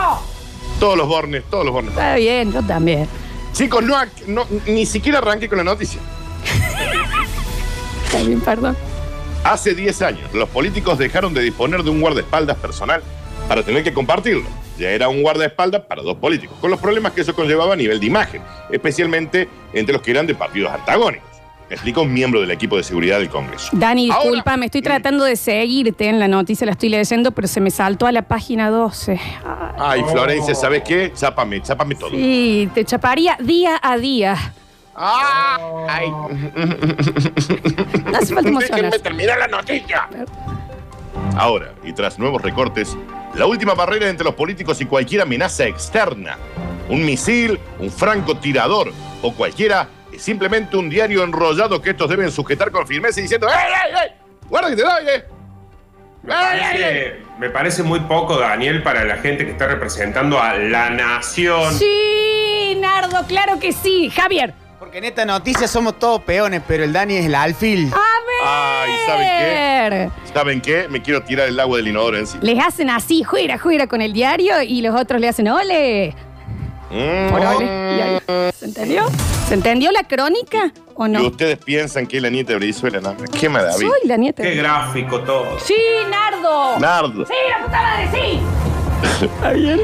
Todos 0.80 0.96
los 0.96 1.08
bornes, 1.08 1.44
todos 1.50 1.65
los 1.65 1.74
bornes. 1.74 1.92
Está 1.94 2.15
bien, 2.15 2.54
yo 2.54 2.62
también. 2.62 3.08
Chicos, 3.54 3.84
no, 3.84 3.98
no, 4.27 4.46
ni 4.68 4.86
siquiera 4.86 5.18
arranque 5.18 5.50
con 5.50 5.58
la 5.58 5.63
noticia. 5.63 6.00
Está 8.06 8.20
bien, 8.20 8.39
perdón. 8.39 8.77
Hace 9.44 9.74
10 9.74 10.01
años, 10.04 10.34
los 10.34 10.48
políticos 10.50 11.00
dejaron 11.00 11.34
de 11.34 11.42
disponer 11.42 11.82
de 11.82 11.89
un 11.89 12.01
guardaespaldas 12.01 12.58
personal 12.58 13.01
para 13.48 13.63
tener 13.63 13.84
que 13.84 13.94
compartirlo. 13.94 14.46
Ya 14.77 14.89
era 14.89 15.08
un 15.08 15.24
guardaespaldas 15.24 15.82
para 15.86 16.04
dos 16.04 16.18
políticos, 16.18 16.56
con 16.62 16.70
los 16.70 16.80
problemas 16.80 17.13
que 17.13 17.22
eso 17.22 17.34
conllevaba 17.34 17.74
a 17.74 17.77
nivel 17.77 18.00
de 18.00 18.06
imagen, 18.06 18.44
especialmente 18.70 19.50
entre 19.74 19.94
los 19.94 20.01
que 20.04 20.12
eran 20.12 20.27
de 20.27 20.36
partidos 20.36 20.72
antagónicos. 20.72 21.35
Explica 21.69 22.00
un 22.01 22.13
miembro 22.13 22.41
del 22.41 22.51
equipo 22.51 22.77
de 22.77 22.84
seguridad 22.84 23.17
del 23.19 23.29
Congreso. 23.29 23.69
Dani, 23.72 24.10
Ahora- 24.12 24.24
disculpa, 24.24 24.57
me 24.57 24.65
estoy 24.67 24.81
tratando 24.84 25.24
de 25.24 25.36
seguirte 25.36 26.07
en 26.07 26.19
la 26.19 26.27
noticia, 26.27 26.65
la 26.65 26.74
estoy 26.74 26.89
leyendo, 26.89 27.31
pero 27.31 27.48
se 27.48 27.60
me 27.60 27.72
saltó 27.72 28.05
a 28.05 28.12
la 28.12 28.22
página 28.22 28.69
12. 28.69 29.19
Ay, 29.79 30.03
Florencia, 30.12 30.53
¿sabes 30.53 30.84
qué? 30.84 31.12
Chápame, 31.15 31.62
chápame 31.63 31.95
todo. 31.95 32.12
Sí, 32.12 32.69
te 32.75 32.86
chaparía 32.86 33.36
día 33.39 33.79
a 33.81 33.98
día. 33.98 34.36
¡Ah! 34.95 35.57
¡Ay! 35.89 36.10
No 36.10 36.25
hace 38.17 38.34
falta 38.34 38.50
Déjenme 38.50 38.50
emocionarse. 38.50 39.00
terminar 39.00 39.39
la 39.39 39.48
noticia. 39.48 40.07
Ahora, 41.36 41.74
y 41.84 41.91
tras 41.93 42.19
nuevos 42.19 42.41
recortes, 42.41 42.95
la 43.34 43.45
última 43.48 43.74
barrera 43.74 44.07
entre 44.07 44.24
los 44.24 44.36
políticos 44.36 44.79
y 44.81 44.86
cualquier 44.86 45.22
amenaza 45.24 45.65
externa, 45.65 46.38
un 46.89 47.03
misil, 47.05 47.60
un 47.79 47.89
francotirador 47.91 48.93
o 49.22 49.34
cualquiera, 49.34 49.89
simplemente 50.19 50.77
un 50.77 50.89
diario 50.89 51.24
enrollado 51.24 51.81
que 51.81 51.91
estos 51.91 52.10
deben 52.10 52.31
sujetar 52.31 52.72
con 52.72 52.86
firmeza 52.88 53.19
y 53.19 53.24
diciendo 53.24 53.48
¡Ey, 53.48 53.55
ey, 53.55 53.98
ey! 54.03 54.15
¡Guarda 54.50 54.69
que 54.69 54.75
te 54.75 54.81
doy, 54.81 55.03
eh! 55.07 55.25
Me 56.24 56.34
¡Ey, 56.34 56.39
ey, 56.41 56.57
ey! 56.57 56.62
parece, 56.62 57.15
me 57.39 57.50
parece 57.50 57.84
muy 57.84 58.00
poco, 58.01 58.38
Daniel, 58.39 58.81
para 58.84 59.03
la 59.03 59.17
gente 59.17 59.45
que 59.45 59.51
está 59.51 59.67
representando 59.67 60.41
a 60.41 60.55
la 60.55 60.89
nación. 60.89 61.74
Sí, 61.74 62.77
Nardo, 62.79 63.25
claro 63.27 63.60
que 63.60 63.72
sí. 63.72 64.10
Javier. 64.10 64.53
Porque 64.79 64.98
en 64.98 65.05
esta 65.05 65.25
noticia 65.25 65.67
somos 65.67 65.98
todos 66.00 66.22
peones, 66.22 66.62
pero 66.67 66.84
el 66.84 66.93
Dani 66.93 67.15
es 67.15 67.25
el 67.25 67.36
alfil. 67.36 67.91
A 67.93 67.98
ver. 68.25 68.41
Ay, 68.43 68.91
¿saben 69.05 69.29
qué? 69.39 70.34
¿Saben 70.34 70.62
qué? 70.62 70.88
Me 70.89 71.01
quiero 71.01 71.24
tirar 71.24 71.48
el 71.48 71.60
agua 71.60 71.77
del 71.77 71.88
inodoro 71.88 72.17
en 72.17 72.27
sí. 72.27 72.38
Les 72.41 72.60
hacen 72.63 72.89
así, 72.89 73.24
juira, 73.24 73.57
juira 73.57 73.88
con 73.88 74.01
el 74.01 74.12
diario 74.12 74.62
y 74.62 74.81
los 74.81 75.00
otros 75.00 75.22
le 75.22 75.29
hacen 75.29 75.48
ole. 75.48 76.15
Mm. 76.96 77.30
Por 77.32 77.46
ole. 77.46 77.66
Y 77.66 78.02
ahí- 78.02 78.52
¿Se 78.58 78.66
entendió? 78.66 79.06
¿Se 79.48 79.54
entendió 79.54 79.92
la 79.92 80.04
crónica 80.04 80.72
o 80.96 81.06
Y 81.08 81.10
no? 81.10 81.28
ustedes 81.28 81.58
piensan 81.58 82.08
que 82.08 82.18
es 82.18 82.24
la 82.24 82.30
nieta 82.30 82.54
de 82.54 82.60
Brizuela, 82.60 83.00
¿no? 83.02 83.16
¡Qué 83.38 83.50
maravilla! 83.50 83.78
Soy 83.90 84.08
la 84.08 84.18
nieta. 84.18 84.42
Qué 84.44 84.56
gráfico 84.56 85.20
todo. 85.22 85.60
Sí, 85.60 85.75
Nardo. 86.10 86.80
Nardo. 86.80 87.25
Sí, 87.25 87.34
la 87.50 87.66
puta 87.66 87.82
madre, 87.82 88.10
sí. 88.14 88.40
Está 89.25 89.52
bien. 89.52 89.82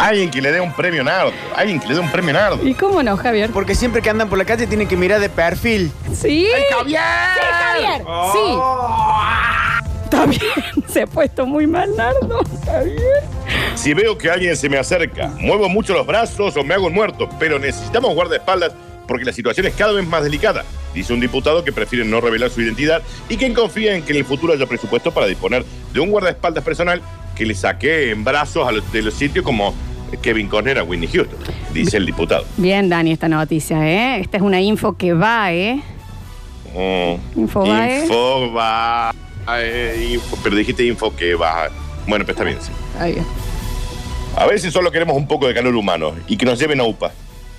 Alguien 0.00 0.30
que 0.30 0.40
le 0.42 0.52
dé 0.52 0.60
un 0.60 0.72
premio 0.72 1.02
Nardo. 1.02 1.32
Alguien 1.56 1.80
que 1.80 1.88
le 1.88 1.94
dé 1.94 2.00
un 2.00 2.10
premio 2.10 2.32
Nardo. 2.34 2.58
¿Y 2.66 2.74
cómo 2.74 3.02
no, 3.02 3.16
Javier? 3.16 3.50
Porque 3.50 3.74
siempre 3.74 4.02
que 4.02 4.10
andan 4.10 4.28
por 4.28 4.38
la 4.38 4.44
calle 4.44 4.66
tienen 4.66 4.86
que 4.88 4.96
mirar 4.96 5.20
de 5.20 5.28
perfil. 5.28 5.90
Sí. 6.12 6.48
Javier! 6.70 7.00
Sí, 7.34 7.40
Javier. 7.50 8.02
Oh. 8.06 8.32
Sí. 8.32 9.67
Está 10.08 10.24
bien. 10.24 10.40
Se 10.88 11.02
ha 11.02 11.06
puesto 11.06 11.44
muy 11.44 11.66
mal, 11.66 11.94
Nardo. 11.94 12.40
Está 12.42 12.82
bien. 12.82 12.98
Si 13.74 13.92
veo 13.92 14.16
que 14.16 14.30
alguien 14.30 14.56
se 14.56 14.70
me 14.70 14.78
acerca, 14.78 15.28
muevo 15.38 15.68
mucho 15.68 15.92
los 15.92 16.06
brazos 16.06 16.56
o 16.56 16.64
me 16.64 16.74
hago 16.74 16.86
un 16.86 16.94
muerto, 16.94 17.28
pero 17.38 17.58
necesitamos 17.58 18.14
guardaespaldas 18.14 18.72
porque 19.06 19.26
la 19.26 19.32
situación 19.32 19.66
es 19.66 19.74
cada 19.74 19.92
vez 19.92 20.06
más 20.06 20.22
delicada, 20.22 20.64
dice 20.94 21.12
un 21.12 21.20
diputado 21.20 21.62
que 21.64 21.72
prefiere 21.72 22.04
no 22.04 22.20
revelar 22.20 22.50
su 22.50 22.60
identidad 22.60 23.02
y 23.28 23.36
quien 23.36 23.54
confía 23.54 23.94
en 23.94 24.02
que 24.02 24.12
en 24.12 24.18
el 24.18 24.24
futuro 24.24 24.52
haya 24.52 24.66
presupuesto 24.66 25.12
para 25.12 25.26
disponer 25.26 25.64
de 25.92 26.00
un 26.00 26.10
guardaespaldas 26.10 26.64
personal 26.64 27.00
que 27.34 27.46
le 27.46 27.54
saque 27.54 28.10
en 28.10 28.24
brazos 28.24 28.66
a 28.66 28.72
los, 28.72 28.90
de 28.92 29.02
los 29.02 29.14
sitios 29.14 29.44
como 29.44 29.74
Kevin 30.22 30.48
Conner 30.48 30.78
a 30.78 30.84
Whitney 30.84 31.08
Houston, 31.08 31.38
dice 31.72 31.98
el 31.98 32.06
diputado. 32.06 32.44
Bien, 32.56 32.88
Dani, 32.88 33.12
esta 33.12 33.28
noticia, 33.28 33.86
¿eh? 33.86 34.20
Esta 34.20 34.38
es 34.38 34.42
una 34.42 34.60
info 34.60 34.96
que 34.96 35.12
va, 35.14 35.52
¿eh? 35.52 35.80
Mm, 36.74 37.40
Infobae. 37.40 38.02
Info 38.02 38.52
va. 38.52 39.14
Eh, 39.50 40.10
info- 40.14 40.38
pero 40.42 40.56
dijiste 40.56 40.84
info 40.84 41.14
que 41.14 41.34
va. 41.34 41.68
Bueno, 42.06 42.24
pues 42.24 42.36
está 42.36 42.44
bien, 42.44 42.58
sí. 42.60 42.70
Está 42.92 43.06
bien. 43.06 43.26
A 44.36 44.46
veces 44.46 44.72
solo 44.72 44.90
queremos 44.92 45.16
un 45.16 45.26
poco 45.26 45.46
de 45.48 45.54
calor 45.54 45.74
humano 45.74 46.14
y 46.26 46.36
que 46.36 46.46
nos 46.46 46.58
lleven 46.58 46.80
a 46.80 46.84
UPA. 46.84 47.12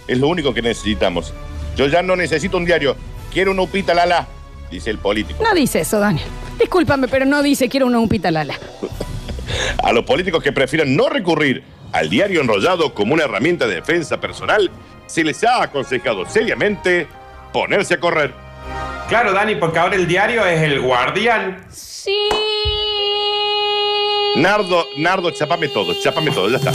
Es 0.07 0.17
lo 0.17 0.27
único 0.27 0.53
que 0.53 0.61
necesitamos. 0.61 1.33
Yo 1.75 1.87
ya 1.87 2.01
no 2.01 2.15
necesito 2.15 2.57
un 2.57 2.65
diario. 2.65 2.95
Quiero 3.31 3.51
una 3.51 3.61
upita 3.63 3.93
lala, 3.93 4.27
dice 4.71 4.89
el 4.89 4.97
político. 4.97 5.43
No 5.43 5.53
dice 5.53 5.81
eso, 5.81 5.99
Daniel. 5.99 6.25
Discúlpame, 6.59 7.07
pero 7.07 7.25
no 7.25 7.41
dice 7.43 7.69
quiero 7.69 7.85
una 7.85 7.99
upita 7.99 8.31
lala. 8.31 8.55
A 9.83 9.91
los 9.91 10.03
políticos 10.05 10.43
que 10.43 10.51
prefieran 10.51 10.95
no 10.95 11.09
recurrir 11.09 11.63
al 11.91 12.09
diario 12.09 12.41
enrollado 12.41 12.93
como 12.93 13.13
una 13.15 13.23
herramienta 13.23 13.65
de 13.67 13.75
defensa 13.75 14.19
personal, 14.21 14.69
se 15.07 15.23
les 15.23 15.43
ha 15.43 15.63
aconsejado 15.63 16.27
seriamente 16.29 17.07
ponerse 17.51 17.95
a 17.95 17.99
correr. 17.99 18.31
Claro, 19.09 19.33
Dani, 19.33 19.55
porque 19.55 19.79
ahora 19.79 19.95
el 19.95 20.07
diario 20.07 20.45
es 20.45 20.61
el 20.61 20.81
guardián. 20.81 21.65
Sí. 21.71 22.15
Nardo, 24.35 24.85
Nardo, 24.97 25.31
chapame 25.31 25.67
todo, 25.67 25.95
chapame 25.99 26.29
todo, 26.29 26.47
ya 26.47 26.57
está. 26.57 26.71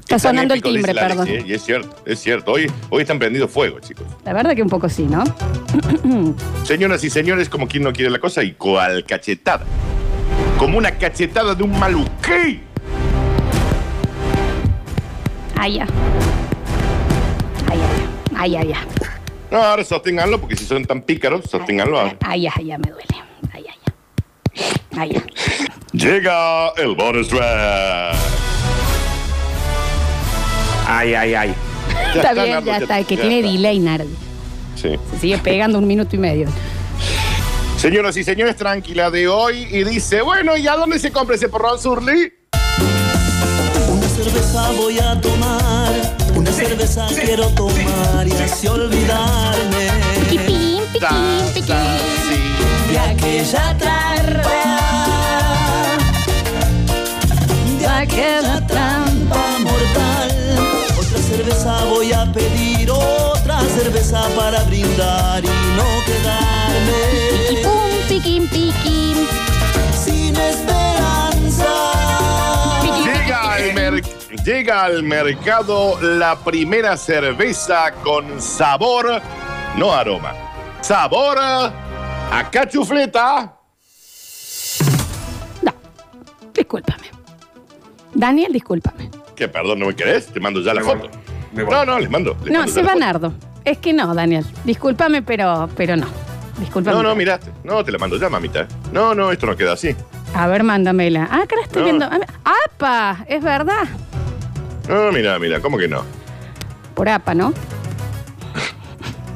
Está 0.00 0.18
sonando 0.18 0.52
el 0.52 0.60
épico, 0.60 0.68
dice 0.74 0.88
timbre, 0.88 0.94
la 0.94 1.08
perdón. 1.08 1.26
Alexi, 1.26 1.42
¿eh? 1.42 1.50
Y 1.50 1.54
es 1.54 1.62
cierto, 1.64 1.96
es 2.04 2.20
cierto. 2.20 2.52
Hoy, 2.52 2.70
hoy 2.90 3.00
están 3.00 3.18
prendidos 3.18 3.50
fuego, 3.50 3.80
chicos. 3.80 4.04
La 4.26 4.34
verdad 4.34 4.54
que 4.54 4.62
un 4.62 4.68
poco 4.68 4.90
sí, 4.90 5.04
¿no? 5.04 5.24
Señoras 6.64 7.02
y 7.02 7.08
señores, 7.08 7.48
como 7.48 7.66
quien 7.66 7.82
no 7.82 7.92
quiere 7.94 8.10
la 8.10 8.18
cosa, 8.18 8.42
y 8.42 8.52
cual 8.52 9.04
cachetada. 9.06 9.64
Como 10.58 10.76
una 10.76 10.90
cachetada 10.98 11.54
de 11.54 11.62
un 11.62 11.78
maluquí. 11.78 12.60
Ay, 15.56 15.74
ya. 15.76 15.86
Ay, 17.70 17.80
ay, 18.36 18.56
ay, 18.56 18.56
ay, 18.56 18.72
ay. 18.74 19.03
No, 19.54 19.62
ahora 19.62 19.84
sosténganlo, 19.84 20.40
porque 20.40 20.56
si 20.56 20.64
son 20.64 20.84
tan 20.84 21.00
pícaros, 21.00 21.44
sosténganlo 21.48 22.00
ahora. 22.00 22.16
Ay, 22.26 22.48
ay, 22.48 22.64
ya 22.64 22.76
me 22.76 22.90
duele. 22.90 23.06
Ay, 23.52 23.64
ay, 23.68 23.78
ay. 23.86 24.72
Ay, 24.98 25.12
ya. 25.12 25.22
Llega 25.92 26.70
el 26.70 26.96
bonus 26.96 27.28
track. 27.28 28.16
Ay, 30.88 31.14
ay, 31.14 31.34
ay. 31.34 31.54
Ya 31.88 32.12
Está 32.14 32.32
bien, 32.34 32.50
Nardo, 32.50 32.66
ya 32.66 32.78
está. 32.78 33.04
Que 33.04 33.14
ya 33.14 33.20
tiene 33.22 33.38
está. 33.38 33.52
delay, 33.52 33.78
Nardi. 33.78 34.14
Sí. 34.74 34.98
Se 35.12 35.18
sigue 35.20 35.38
pegando 35.38 35.78
un 35.78 35.86
minuto 35.86 36.16
y 36.16 36.18
medio. 36.18 36.48
Señoras 37.76 38.16
y 38.16 38.24
señores, 38.24 38.56
tranquila 38.56 39.08
de 39.12 39.28
hoy. 39.28 39.68
Y 39.70 39.84
dice, 39.84 40.20
bueno, 40.22 40.56
¿y 40.56 40.66
a 40.66 40.74
dónde 40.74 40.98
se 40.98 41.12
compra 41.12 41.36
ese 41.36 41.48
porrón, 41.48 41.78
Surly? 41.78 42.32
Una 43.88 44.08
cerveza 44.08 44.72
voy 44.72 44.98
a 44.98 45.20
tomar, 45.20 45.92
una 46.44 46.52
cerveza 46.52 47.06
quiero 47.24 47.46
tomar 47.50 48.26
y 48.28 48.32
así 48.32 48.66
olvidarme 48.66 49.88
Piquín, 50.28 50.82
piquín, 50.92 51.52
piquín. 51.54 51.76
de 52.90 52.98
aquella 52.98 53.76
trampa, 53.78 54.60
de 57.78 57.86
aquella 57.86 58.66
trampa 58.66 59.58
mortal. 59.60 60.58
Otra 60.98 61.18
cerveza 61.18 61.84
voy 61.86 62.12
a 62.12 62.30
pedir, 62.32 62.90
otra 62.90 63.60
cerveza 63.62 64.28
para 64.36 64.62
brindar 64.64 65.42
y 65.42 65.48
no 65.48 66.04
quedarme 66.04 67.62
Pum, 67.62 68.08
piquín, 68.08 68.48
piquín. 68.48 69.26
sin 70.04 70.36
esperanza. 70.36 71.72
Llega 73.02 73.52
al, 73.54 73.72
mer- 73.74 74.02
llega 74.44 74.84
al 74.84 75.02
mercado 75.02 75.98
la 76.00 76.36
primera 76.36 76.96
cerveza 76.96 77.92
con 78.02 78.40
sabor, 78.40 79.20
no 79.76 79.92
aroma, 79.92 80.32
sabor 80.80 81.38
a 81.38 82.48
cachufleta. 82.50 83.54
No, 85.62 85.72
discúlpame. 86.52 87.04
Daniel, 88.14 88.52
discúlpame. 88.52 89.10
Que 89.36 89.48
perdón, 89.48 89.80
¿no 89.80 89.86
me 89.86 89.96
querés? 89.96 90.26
Te 90.28 90.40
mando 90.40 90.60
ya 90.60 90.74
la 90.74 90.80
Me 90.80 90.86
foto. 90.86 90.98
voy. 91.08 91.10
Me 91.52 91.62
voy. 91.64 91.74
No, 91.74 91.84
no, 91.84 91.98
les 91.98 92.10
mando. 92.10 92.36
les 92.42 92.52
No, 92.52 92.58
mando 92.60 92.66
ya 92.66 92.72
se 92.74 92.82
la 92.82 92.86
va 92.86 92.92
foto. 92.94 93.04
Nardo. 93.04 93.34
Es 93.64 93.78
que 93.78 93.92
no, 93.92 94.14
Daniel. 94.14 94.44
Discúlpame, 94.64 95.22
pero, 95.22 95.68
pero 95.76 95.96
no. 95.96 96.06
Discúlpame. 96.58 96.96
No, 96.96 97.02
no, 97.02 97.14
miraste. 97.16 97.50
No, 97.64 97.84
te 97.84 97.90
la 97.90 97.98
mando 97.98 98.16
ya, 98.16 98.28
mamita. 98.28 98.68
No, 98.92 99.14
no, 99.14 99.32
esto 99.32 99.46
no 99.46 99.56
queda 99.56 99.72
así. 99.72 99.96
A 100.34 100.46
ver, 100.46 100.62
mándamela. 100.62 101.28
Ah, 101.30 101.42
acá 101.42 101.56
la 101.56 101.62
estoy 101.62 101.80
No. 101.82 101.84
viendo. 101.86 102.04
Ah, 102.44 102.52
¡Apa! 102.66 103.24
Es 103.28 103.42
verdad. 103.42 103.84
No, 104.88 105.10
mira, 105.12 105.38
mira, 105.38 105.60
¿cómo 105.60 105.78
que 105.78 105.88
no? 105.88 106.04
Por 106.94 107.08
APA, 107.08 107.34
¿no? 107.34 107.52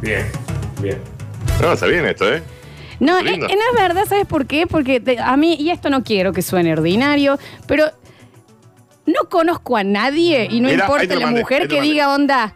Bien, 0.01 0.27
bien. 0.81 1.01
No, 1.61 1.73
está 1.73 1.87
bien 1.87 2.05
esto, 2.07 2.33
¿eh? 2.33 2.43
No, 3.01 3.19
eh, 3.19 3.23
eh, 3.35 3.39
no 3.39 3.47
es 3.47 3.77
verdad, 3.81 4.05
¿sabes 4.09 4.27
por 4.27 4.47
qué? 4.47 4.67
Porque 4.67 5.01
te- 5.01 5.19
a 5.19 5.37
mí, 5.37 5.55
y 5.59 5.71
esto 5.71 5.89
no 5.91 6.03
quiero 6.03 6.33
que 6.33 6.43
suene 6.43 6.73
ordinario, 6.73 7.39
pero 7.67 7.85
no 9.07 9.29
conozco 9.29 9.77
a 9.77 9.85
nadie, 9.85 10.49
y 10.51 10.61
no 10.61 10.69
ahí 10.69 10.75
importa 10.75 11.01
te 11.07 11.15
lo 11.15 11.21
la 11.21 11.27
mandé, 11.27 11.41
mujer 11.41 11.63
te 11.63 11.69
que 11.69 11.75
lo 11.75 11.81
mandé. 11.81 11.93
diga 11.93 12.15
onda, 12.15 12.55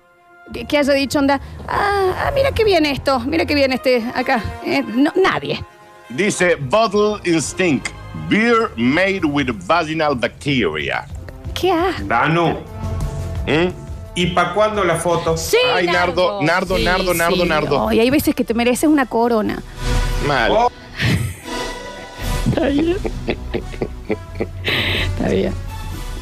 que, 0.53 0.65
que 0.67 0.79
haya 0.79 0.93
dicho 0.93 1.19
onda, 1.19 1.41
ah, 1.69 2.27
ah, 2.27 2.31
mira 2.35 2.51
qué 2.53 2.65
bien 2.65 2.85
esto, 2.87 3.21
mira 3.21 3.47
qué 3.47 3.55
bien 3.55 3.73
este 3.73 4.05
acá. 4.15 4.43
Eh, 4.67 4.83
no, 4.83 5.13
nadie. 5.23 5.65
Dice 6.11 6.57
Bottle 6.57 7.19
Instinct. 7.25 7.89
Beer 8.29 8.71
made 8.77 9.25
with 9.25 9.49
vaginal 9.67 10.15
bacteria. 10.15 11.07
¿Qué 11.63 11.71
asco. 11.71 12.03
Danu, 12.07 12.59
¿Mm? 13.47 13.69
¿y 14.17 14.27
para 14.33 14.53
cuándo 14.53 14.83
la 14.85 14.97
foto? 14.97 15.37
Sí, 15.37 15.57
Ay, 15.73 15.87
Nardo, 15.87 16.43
Nardo, 16.43 16.77
Nardo, 16.77 17.15
Nardo, 17.15 17.45
Nardo. 17.47 17.89
Ay, 17.89 18.01
hay 18.01 18.11
veces 18.11 18.35
que 18.35 18.43
te 18.43 18.53
mereces 18.53 18.89
una 18.91 19.07
corona. 19.07 19.63
Mal. 20.27 20.51
Oh, 20.51 20.73
Está 22.49 22.67
bien. 22.67 22.97
Está 25.17 25.29
bien. 25.29 25.55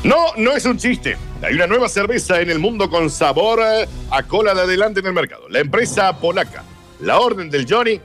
No, 0.04 0.16
no 0.36 0.52
es 0.52 0.64
un 0.66 0.76
chiste. 0.76 1.16
Hay 1.42 1.54
una 1.54 1.66
nueva 1.66 1.88
cerveza 1.88 2.38
en 2.42 2.50
el 2.50 2.58
mundo 2.58 2.90
con 2.90 3.08
sabor 3.08 3.60
eh, 3.64 3.88
a 4.10 4.22
cola 4.22 4.54
de 4.54 4.60
adelante 4.60 5.00
en 5.00 5.06
el 5.06 5.14
mercado. 5.14 5.48
La 5.48 5.60
empresa 5.60 6.14
polaca, 6.18 6.64
la 7.00 7.18
Orden 7.18 7.48
del 7.48 7.66
Johnny, 7.66 7.98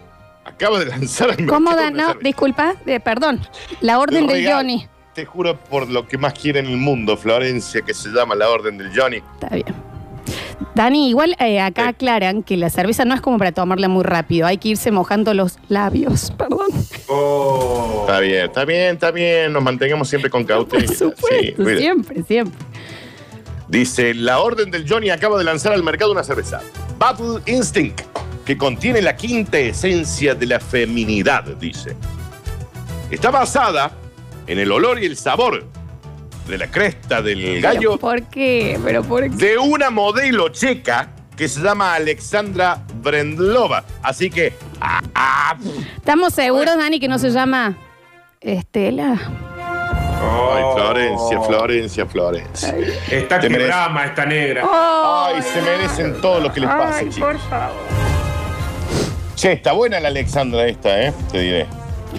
acaba 0.46 0.80
de 0.80 0.86
lanzar 0.92 1.32
al 1.32 1.46
¿Cómo 1.46 1.72
mercado 1.72 1.76
da? 1.82 1.88
una 1.90 2.02
No, 2.02 2.08
cerveza. 2.12 2.24
disculpa, 2.24 2.76
eh, 2.86 3.00
perdón. 3.02 3.42
La 3.82 4.00
orden 4.00 4.26
del. 4.26 4.50
Johnny. 4.50 4.88
Te 5.16 5.24
juro 5.26 5.58
por 5.58 5.90
lo 5.90 6.06
que 6.10 6.18
más 6.18 6.34
quiere 6.34 6.60
en 6.60 6.66
el 6.66 6.76
mundo, 6.76 7.16
Florencia, 7.16 7.82
que 7.82 7.94
se 7.94 8.10
llama 8.10 8.36
la 8.36 8.50
Orden 8.50 8.78
del 8.78 8.92
Johnny. 8.94 9.22
Está 9.36 9.48
bien. 9.56 9.74
Dani, 10.74 11.08
igual 11.10 11.38
eh, 11.40 11.62
acá 11.62 11.84
Sí. 11.84 11.88
aclaran 11.90 12.44
que 12.44 12.58
la 12.58 12.70
cerveza 12.70 13.06
no 13.06 13.16
es 13.16 13.22
como 13.22 13.38
para 13.38 13.54
tomarla 13.54 13.88
muy 13.88 14.04
rápido, 14.04 14.46
hay 14.46 14.58
que 14.58 14.70
irse 14.70 14.92
mojando 14.92 15.34
los 15.34 15.58
labios, 15.70 16.32
perdón. 16.38 16.68
Oh. 17.08 18.00
Está 18.02 18.20
bien, 18.20 18.46
está 18.46 18.66
bien, 18.66 18.94
está 18.96 19.12
bien. 19.12 19.54
Nos 19.54 19.64
mantengamos 19.64 20.10
siempre 20.10 20.30
con 20.30 20.44
cautela. 20.44 20.86
Por 20.86 20.96
supuesto, 20.96 21.64
Sí, 21.66 21.78
siempre, 21.78 22.24
siempre. 22.24 22.60
Dice, 23.70 24.14
la 24.14 24.40
orden 24.40 24.70
del 24.70 24.86
Johnny 24.88 25.12
acaba 25.12 25.38
de 25.38 25.46
lanzar 25.46 25.72
al 25.72 25.82
mercado 25.82 26.12
una 26.12 26.26
cerveza. 26.26 26.60
Battle 27.00 27.40
Instinct, 27.46 28.02
que 28.46 28.58
contiene 28.58 29.02
la 29.02 29.16
quinta 29.16 29.58
esencia 29.58 30.36
de 30.36 30.46
la 30.46 30.60
feminidad, 30.60 31.44
dice. 31.58 31.96
Está 33.10 33.32
basada 33.32 33.92
en 34.48 34.60
el 34.60 34.72
olor 34.72 35.02
y 35.02 35.06
el 35.06 35.18
sabor 35.18 35.64
de 36.48 36.58
la 36.58 36.68
cresta 36.68 37.22
del 37.22 37.62
gallo 37.62 37.80
¿Pero 37.80 37.98
¿Por 37.98 38.22
qué? 38.24 38.80
¿Pero 38.84 39.04
por 39.04 39.24
qué? 39.24 39.30
de 39.30 39.58
una 39.58 39.90
modelo 39.90 40.50
checa 40.50 41.10
que 41.36 41.48
se 41.50 41.60
llama 41.62 41.96
Alexandra 41.96 42.82
Brendlova. 43.02 43.84
Así 44.04 44.30
que... 44.30 44.54
ah, 44.80 45.02
ah, 45.16 45.58
¿Estamos 45.98 46.34
seguros, 46.34 46.78
Dani, 46.78 47.00
que 47.00 47.08
no 47.10 47.20
se 47.20 47.30
llama 47.32 47.76
Estela? 48.40 49.20
ay, 49.20 50.64
Oh. 50.68 50.76
Florencia, 50.78 51.42
Florencia, 51.42 52.06
Florencia. 52.06 52.76
Esta 53.12 53.40
Te 53.40 53.48
que 53.48 53.54
merece- 53.54 53.68
brama, 53.68 54.06
esta 54.06 54.26
negra. 54.26 54.64
Ay, 54.72 55.42
se 55.42 55.62
merecen 55.62 56.22
todo 56.22 56.40
lo 56.40 56.52
que 56.54 56.62
les 56.62 56.70
pase, 56.70 57.10
chicos. 57.10 57.36
favor. 57.50 57.72
Che, 59.36 59.52
está 59.52 59.74
buena 59.74 60.00
la 60.00 60.08
Alexandra 60.08 60.66
esta, 60.66 61.02
¿eh? 61.02 61.14
Te 61.32 61.40
diré. 61.40 61.66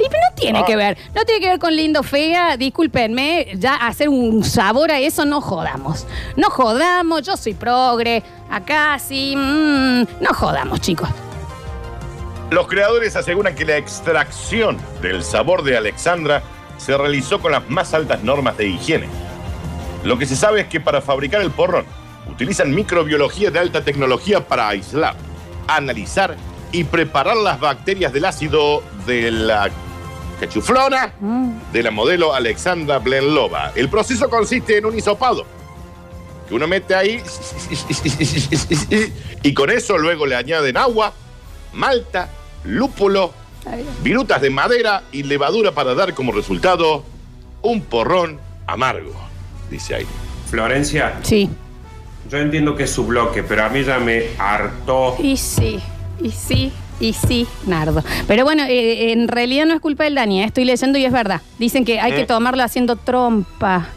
No 0.04 0.34
tiene 0.36 0.60
Ah. 0.60 0.64
que 0.66 0.76
ver, 0.76 0.98
no 1.14 1.24
tiene 1.24 1.40
que 1.40 1.48
ver 1.48 1.58
con 1.58 1.74
lindo 1.74 2.02
fea, 2.02 2.56
discúlpenme, 2.56 3.48
ya 3.56 3.74
hacer 3.74 4.08
un 4.08 4.44
sabor 4.44 4.90
a 4.90 4.98
eso 5.00 5.24
no 5.24 5.40
jodamos. 5.40 6.06
No 6.36 6.50
jodamos, 6.50 7.22
yo 7.22 7.36
soy 7.36 7.54
progre, 7.54 8.22
acá 8.50 8.98
sí, 8.98 9.34
mm, 9.36 10.02
no 10.20 10.34
jodamos, 10.34 10.80
chicos. 10.80 11.08
Los 12.50 12.68
creadores 12.68 13.16
aseguran 13.16 13.54
que 13.54 13.64
la 13.64 13.76
extracción 13.76 14.78
del 15.02 15.24
sabor 15.24 15.64
de 15.64 15.76
Alexandra 15.76 16.42
se 16.78 16.96
realizó 16.96 17.40
con 17.40 17.52
las 17.52 17.68
más 17.68 17.92
altas 17.94 18.22
normas 18.22 18.56
de 18.56 18.68
higiene. 18.68 19.08
Lo 20.04 20.16
que 20.18 20.26
se 20.26 20.36
sabe 20.36 20.60
es 20.60 20.66
que 20.68 20.78
para 20.78 21.00
fabricar 21.00 21.40
el 21.40 21.50
porrón 21.50 21.84
utilizan 22.30 22.72
microbiología 22.74 23.50
de 23.50 23.58
alta 23.58 23.82
tecnología 23.82 24.46
para 24.46 24.68
aislar, 24.68 25.16
analizar 25.66 26.36
y 26.70 26.84
preparar 26.84 27.36
las 27.36 27.58
bacterias 27.58 28.12
del 28.12 28.24
ácido 28.26 28.82
de 29.06 29.30
la 29.32 29.68
cachuflona 30.40 31.12
de 31.72 31.82
la 31.82 31.90
modelo 31.90 32.34
Alexandra 32.34 32.98
Blenlova. 32.98 33.72
El 33.74 33.88
proceso 33.88 34.28
consiste 34.28 34.78
en 34.78 34.86
un 34.86 34.96
hisopado 34.96 35.44
que 36.48 36.54
uno 36.54 36.66
mete 36.68 36.94
ahí 36.94 37.20
y 39.42 39.54
con 39.54 39.70
eso 39.70 39.98
luego 39.98 40.26
le 40.26 40.36
añaden 40.36 40.76
agua, 40.76 41.12
malta, 41.72 42.28
lúpulo, 42.64 43.32
virutas 44.02 44.40
de 44.40 44.50
madera 44.50 45.02
y 45.12 45.22
levadura 45.24 45.72
para 45.72 45.94
dar 45.94 46.14
como 46.14 46.32
resultado 46.32 47.04
un 47.62 47.80
porrón 47.82 48.38
amargo, 48.66 49.12
dice 49.70 49.96
ahí. 49.96 50.06
Florencia, 50.50 51.18
Sí. 51.22 51.50
yo 52.30 52.38
entiendo 52.38 52.76
que 52.76 52.84
es 52.84 52.90
su 52.92 53.04
bloque, 53.06 53.42
pero 53.42 53.64
a 53.64 53.68
mí 53.68 53.82
ya 53.82 53.98
me 53.98 54.26
hartó. 54.38 55.16
Y 55.20 55.36
sí, 55.36 55.80
y 56.22 56.30
sí, 56.30 56.72
y 57.00 57.12
sí, 57.12 57.46
Nardo. 57.66 58.02
Pero 58.26 58.44
bueno, 58.44 58.64
eh, 58.64 59.12
en 59.12 59.28
realidad 59.28 59.66
no 59.66 59.74
es 59.74 59.80
culpa 59.80 60.04
del 60.04 60.14
Dani, 60.14 60.42
¿eh? 60.42 60.44
estoy 60.46 60.64
leyendo 60.64 60.98
y 60.98 61.04
es 61.04 61.12
verdad. 61.12 61.40
Dicen 61.58 61.84
que 61.84 62.00
hay 62.00 62.12
que 62.12 62.22
¿Eh? 62.22 62.26
tomarlo 62.26 62.62
haciendo 62.62 62.96
trompa. 62.96 63.88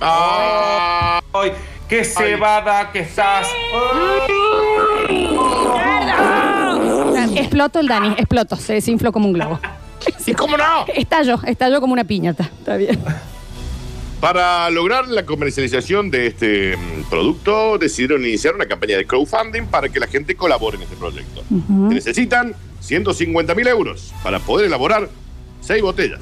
¡Ay! 0.00 1.52
¡Qué 1.88 2.04
cebada 2.04 2.90
que 2.92 3.00
estás! 3.00 3.46
Exploto 7.36 7.80
el 7.80 7.88
Dani, 7.88 8.14
exploto, 8.18 8.56
se 8.56 8.74
desinfló 8.74 9.12
como 9.12 9.26
un 9.26 9.34
globo. 9.34 9.60
¿Y 10.26 10.32
cómo 10.34 10.56
no? 10.56 10.84
Estalló, 10.94 11.40
estalló 11.44 11.80
como 11.80 11.92
una 11.92 12.04
piñata. 12.04 12.44
Está 12.44 12.76
bien. 12.76 12.98
Para 14.24 14.70
lograr 14.70 15.06
la 15.08 15.26
comercialización 15.26 16.10
de 16.10 16.28
este 16.28 16.78
mm, 16.78 17.10
producto, 17.10 17.76
decidieron 17.76 18.24
iniciar 18.24 18.54
una 18.54 18.64
campaña 18.64 18.96
de 18.96 19.06
crowdfunding 19.06 19.66
para 19.66 19.90
que 19.90 20.00
la 20.00 20.06
gente 20.06 20.34
colabore 20.34 20.78
en 20.78 20.84
este 20.84 20.96
proyecto. 20.96 21.42
Se 21.50 21.94
necesitan 21.94 22.54
150 22.80 23.54
mil 23.54 23.68
euros 23.68 24.14
para 24.22 24.38
poder 24.38 24.68
elaborar 24.68 25.10
seis 25.60 25.82
botellas. 25.82 26.20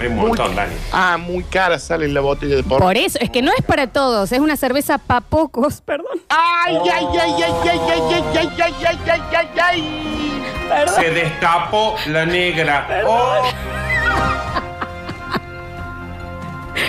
Hay 0.00 0.06
un 0.06 0.16
montón, 0.16 0.56
Dani. 0.56 0.72
Ah, 0.90 1.18
muy 1.18 1.42
cara 1.42 1.78
sale 1.78 2.08
la 2.08 2.22
botella 2.22 2.56
de 2.56 2.62
porro. 2.62 2.86
Por 2.86 2.96
eso, 2.96 3.18
es 3.20 3.28
que 3.28 3.42
no 3.42 3.52
es 3.54 3.62
para 3.66 3.88
todos, 3.88 4.32
es 4.32 4.38
una 4.38 4.56
cerveza 4.56 4.96
pa' 4.96 5.20
pocos, 5.20 5.82
perdón. 5.82 6.22
¡Ay, 6.30 6.74
ay, 6.90 7.06
ay, 7.20 7.32
ay, 7.36 7.42
ay, 7.44 7.52
ay, 7.64 7.80
ay, 7.90 8.24
ay, 8.34 8.48
ay, 8.64 8.74
ay, 8.86 8.98
ay, 9.06 9.48
ay, 9.60 9.82
ay! 10.72 10.88
Se 10.96 11.10
destapó 11.10 11.96
la 12.06 12.24
negra. 12.24 13.04
Oh. 13.06 14.47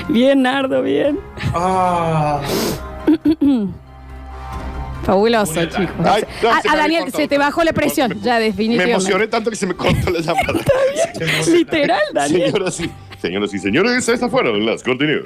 Bien, 0.10 0.42
Nardo, 0.42 0.82
bien. 0.82 1.20
Ah. 1.54 2.42
Fabuloso, 5.04 5.66
chicos. 5.66 6.06
Ay, 6.06 6.24
no, 6.44 6.50
a, 6.52 6.62
se 6.62 6.68
a 6.68 6.72
me 6.74 6.78
Daniel, 6.78 7.12
se 7.12 7.28
te 7.28 7.38
bajó 7.38 7.64
la 7.64 7.74
presión, 7.74 8.20
ya 8.22 8.36
Me 8.38 8.46
definitivamente. 8.46 8.92
emocioné 8.92 9.28
tanto 9.28 9.50
que 9.50 9.56
se 9.56 9.66
me 9.66 9.74
cortó 9.76 10.12
la 10.12 10.20
llamada. 10.20 10.60
Literal, 11.48 12.00
Daniel. 12.14 12.52
Señoras 12.52 12.80
y, 12.80 12.92
señoras 13.20 13.54
y 13.54 13.60
señores, 13.60 14.08
estas 14.10 14.30
fueron 14.30 14.66
las 14.66 14.84
continuas. 14.84 15.24